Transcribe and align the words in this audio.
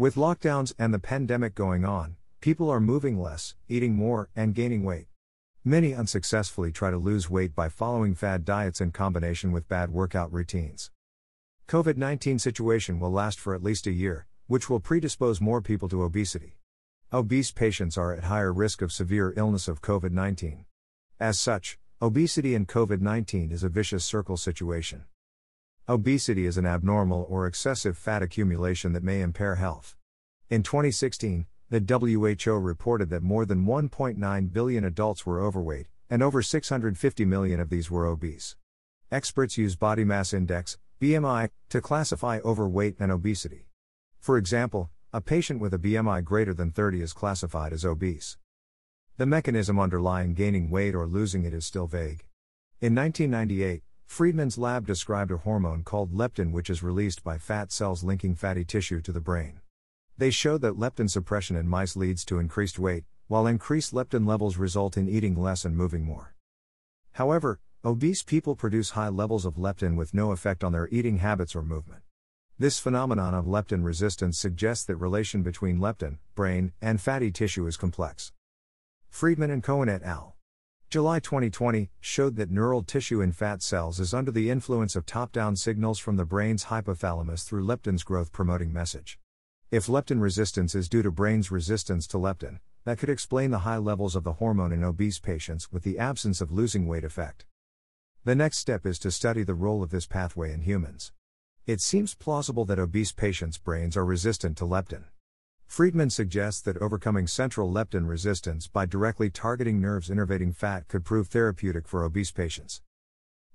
With 0.00 0.14
lockdowns 0.14 0.72
and 0.78 0.94
the 0.94 0.98
pandemic 0.98 1.54
going 1.54 1.84
on, 1.84 2.16
people 2.40 2.70
are 2.70 2.80
moving 2.80 3.20
less, 3.20 3.54
eating 3.68 3.96
more, 3.96 4.30
and 4.34 4.54
gaining 4.54 4.82
weight. 4.82 5.08
Many 5.62 5.92
unsuccessfully 5.92 6.72
try 6.72 6.90
to 6.90 6.96
lose 6.96 7.28
weight 7.28 7.54
by 7.54 7.68
following 7.68 8.14
fad 8.14 8.46
diets 8.46 8.80
in 8.80 8.92
combination 8.92 9.52
with 9.52 9.68
bad 9.68 9.90
workout 9.90 10.32
routines. 10.32 10.90
COVID-19 11.68 12.40
situation 12.40 12.98
will 12.98 13.10
last 13.10 13.38
for 13.38 13.54
at 13.54 13.62
least 13.62 13.86
a 13.86 13.92
year, 13.92 14.26
which 14.46 14.70
will 14.70 14.80
predispose 14.80 15.38
more 15.38 15.60
people 15.60 15.90
to 15.90 16.02
obesity. 16.02 16.56
Obese 17.12 17.52
patients 17.52 17.98
are 17.98 18.14
at 18.14 18.24
higher 18.24 18.54
risk 18.54 18.80
of 18.80 18.92
severe 18.92 19.34
illness 19.36 19.68
of 19.68 19.82
COVID-19. 19.82 20.64
As 21.20 21.38
such, 21.38 21.78
obesity 22.00 22.54
and 22.54 22.66
COVID-19 22.66 23.52
is 23.52 23.62
a 23.62 23.68
vicious 23.68 24.06
circle 24.06 24.38
situation. 24.38 25.04
Obesity 25.88 26.46
is 26.46 26.56
an 26.56 26.66
abnormal 26.66 27.26
or 27.28 27.46
excessive 27.46 27.98
fat 27.98 28.22
accumulation 28.22 28.92
that 28.92 29.02
may 29.02 29.20
impair 29.20 29.56
health. 29.56 29.96
In 30.48 30.62
2016, 30.62 31.46
the 31.68 31.80
WHO 31.80 32.52
reported 32.52 33.10
that 33.10 33.22
more 33.22 33.44
than 33.44 33.64
1.9 33.64 34.52
billion 34.52 34.84
adults 34.84 35.24
were 35.24 35.40
overweight, 35.40 35.86
and 36.08 36.22
over 36.22 36.42
650 36.42 37.24
million 37.24 37.60
of 37.60 37.70
these 37.70 37.90
were 37.90 38.06
obese. 38.06 38.56
Experts 39.10 39.58
use 39.58 39.76
body 39.76 40.04
mass 40.04 40.32
index, 40.32 40.78
BMI, 41.00 41.50
to 41.68 41.80
classify 41.80 42.38
overweight 42.44 42.96
and 43.00 43.10
obesity. 43.10 43.66
For 44.18 44.36
example, 44.36 44.90
a 45.12 45.20
patient 45.20 45.60
with 45.60 45.74
a 45.74 45.78
BMI 45.78 46.22
greater 46.22 46.54
than 46.54 46.70
30 46.70 47.02
is 47.02 47.12
classified 47.12 47.72
as 47.72 47.84
obese. 47.84 48.36
The 49.16 49.26
mechanism 49.26 49.80
underlying 49.80 50.34
gaining 50.34 50.70
weight 50.70 50.94
or 50.94 51.06
losing 51.06 51.44
it 51.44 51.52
is 51.52 51.66
still 51.66 51.86
vague. 51.86 52.24
In 52.80 52.94
1998, 52.94 53.82
Friedman's 54.10 54.58
lab 54.58 54.88
described 54.88 55.30
a 55.30 55.36
hormone 55.36 55.84
called 55.84 56.12
leptin 56.12 56.50
which 56.50 56.68
is 56.68 56.82
released 56.82 57.22
by 57.22 57.38
fat 57.38 57.70
cells 57.70 58.02
linking 58.02 58.34
fatty 58.34 58.64
tissue 58.64 59.00
to 59.00 59.12
the 59.12 59.20
brain. 59.20 59.60
They 60.18 60.30
showed 60.30 60.62
that 60.62 60.76
leptin 60.76 61.08
suppression 61.08 61.54
in 61.54 61.68
mice 61.68 61.94
leads 61.94 62.24
to 62.24 62.40
increased 62.40 62.76
weight, 62.76 63.04
while 63.28 63.46
increased 63.46 63.94
leptin 63.94 64.26
levels 64.26 64.56
result 64.56 64.96
in 64.96 65.08
eating 65.08 65.36
less 65.36 65.64
and 65.64 65.76
moving 65.76 66.04
more. 66.04 66.34
However, 67.12 67.60
obese 67.84 68.24
people 68.24 68.56
produce 68.56 68.90
high 68.90 69.10
levels 69.10 69.46
of 69.46 69.54
leptin 69.54 69.94
with 69.96 70.12
no 70.12 70.32
effect 70.32 70.64
on 70.64 70.72
their 70.72 70.88
eating 70.88 71.18
habits 71.18 71.54
or 71.54 71.62
movement. 71.62 72.02
This 72.58 72.80
phenomenon 72.80 73.32
of 73.32 73.44
leptin 73.44 73.84
resistance 73.84 74.36
suggests 74.36 74.84
that 74.86 74.96
relation 74.96 75.44
between 75.44 75.78
leptin, 75.78 76.18
brain, 76.34 76.72
and 76.82 77.00
fatty 77.00 77.30
tissue 77.30 77.64
is 77.68 77.76
complex. 77.76 78.32
Friedman 79.08 79.52
and 79.52 79.62
Cohen 79.62 79.88
et 79.88 80.02
al. 80.02 80.34
July 80.90 81.20
2020 81.20 81.88
showed 82.00 82.34
that 82.34 82.50
neural 82.50 82.82
tissue 82.82 83.20
in 83.20 83.30
fat 83.30 83.62
cells 83.62 84.00
is 84.00 84.12
under 84.12 84.32
the 84.32 84.50
influence 84.50 84.96
of 84.96 85.06
top 85.06 85.30
down 85.30 85.54
signals 85.54 86.00
from 86.00 86.16
the 86.16 86.24
brain's 86.24 86.64
hypothalamus 86.64 87.44
through 87.44 87.64
leptin's 87.64 88.02
growth 88.02 88.32
promoting 88.32 88.72
message. 88.72 89.16
If 89.70 89.86
leptin 89.86 90.20
resistance 90.20 90.74
is 90.74 90.88
due 90.88 91.02
to 91.02 91.12
brain's 91.12 91.48
resistance 91.48 92.08
to 92.08 92.16
leptin, 92.16 92.58
that 92.82 92.98
could 92.98 93.08
explain 93.08 93.52
the 93.52 93.60
high 93.60 93.76
levels 93.76 94.16
of 94.16 94.24
the 94.24 94.32
hormone 94.32 94.72
in 94.72 94.82
obese 94.82 95.20
patients 95.20 95.70
with 95.70 95.84
the 95.84 95.96
absence 95.96 96.40
of 96.40 96.50
losing 96.50 96.88
weight 96.88 97.04
effect. 97.04 97.46
The 98.24 98.34
next 98.34 98.58
step 98.58 98.84
is 98.84 98.98
to 98.98 99.12
study 99.12 99.44
the 99.44 99.54
role 99.54 99.84
of 99.84 99.90
this 99.90 100.08
pathway 100.08 100.52
in 100.52 100.62
humans. 100.62 101.12
It 101.68 101.80
seems 101.80 102.16
plausible 102.16 102.64
that 102.64 102.80
obese 102.80 103.12
patients' 103.12 103.58
brains 103.58 103.96
are 103.96 104.04
resistant 104.04 104.56
to 104.56 104.64
leptin. 104.64 105.04
Friedman 105.70 106.10
suggests 106.10 106.60
that 106.62 106.78
overcoming 106.78 107.28
central 107.28 107.70
leptin 107.70 108.08
resistance 108.08 108.66
by 108.66 108.86
directly 108.86 109.30
targeting 109.30 109.80
nerves 109.80 110.10
innervating 110.10 110.52
fat 110.52 110.88
could 110.88 111.04
prove 111.04 111.28
therapeutic 111.28 111.86
for 111.86 112.02
obese 112.02 112.32
patients. 112.32 112.82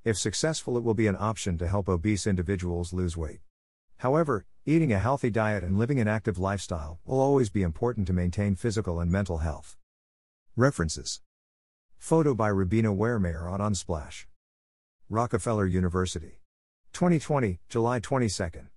If 0.06 0.18
successful, 0.18 0.78
it 0.78 0.84
will 0.86 0.94
be 0.94 1.08
an 1.08 1.18
option 1.20 1.58
to 1.58 1.68
help 1.68 1.90
obese 1.90 2.26
individuals 2.26 2.94
lose 2.94 3.18
weight. 3.18 3.42
However, 3.98 4.46
eating 4.66 4.94
a 4.94 5.00
healthy 5.00 5.30
diet 5.30 5.62
and 5.62 5.78
living 5.78 6.00
an 6.00 6.08
active 6.08 6.40
lifestyle 6.40 7.00
will 7.04 7.20
always 7.20 7.50
be 7.50 7.64
important 7.64 8.08
to 8.08 8.14
maintain 8.14 8.56
physical 8.56 9.02
and 9.02 9.12
mental 9.12 9.40
health. 9.40 9.76
References 10.56 11.20
Photo 11.98 12.34
by 12.34 12.48
Rubina 12.48 12.96
Wehrmeyer 12.96 13.52
on 13.52 13.60
Unsplash. 13.60 14.26
Rockefeller 15.10 15.66
University. 15.66 16.40
2020, 16.94 17.60
July 17.68 18.00
22. 18.00 18.70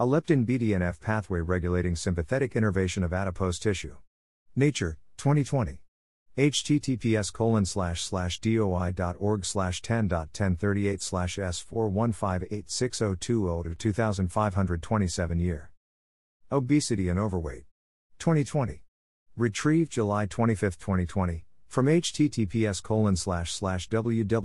A 0.00 0.04
leptin 0.04 0.44
BDNF 0.44 1.00
pathway 1.00 1.40
regulating 1.40 1.94
sympathetic 1.94 2.56
innervation 2.56 3.04
of 3.04 3.12
adipose 3.12 3.60
tissue. 3.60 3.98
Nature, 4.56 4.98
2020. 5.16 5.80
https 6.36 7.32
colon 7.32 7.64
slash 7.64 8.02
slash 8.02 8.40
doi.org 8.40 9.44
slash 9.44 9.80
10.1038 9.80 11.00
slash 11.00 11.36
s4158602 11.36 13.18
to 13.18 13.74
2527 13.76 15.38
year. 15.38 15.70
Obesity 16.50 17.08
and 17.08 17.20
overweight. 17.20 17.64
2020. 18.18 18.82
Retrieved 19.38 19.92
July 19.92 20.26
25, 20.26 20.78
2020, 20.80 21.44
from 21.68 21.86
https 21.86 22.82
colon 22.82 23.14
slash 23.14 23.52
slash 23.52 23.88
www.who.int 23.88 24.38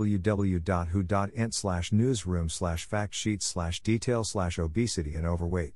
slash 1.54 1.90
newsroom 1.90 2.48
slash 2.48 2.86
fact 2.86 3.12
sheet 3.12 3.42
slash 3.42 3.82
detail 3.82 4.22
slash 4.22 4.56
obesity 4.56 5.16
and 5.16 5.26
overweight. 5.26 5.74